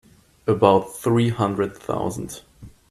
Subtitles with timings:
[0.47, 2.41] About three hundred thousand.